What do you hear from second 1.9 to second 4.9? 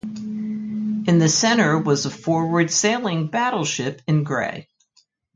a "forward sailing battleship" in grey.